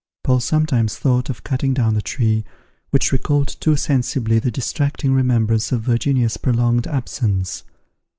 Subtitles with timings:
[0.23, 2.43] Paul sometimes thought of cutting down the tree,
[2.89, 7.63] which recalled too sensibly the distracting remembrance of Virginia's prolonged absence.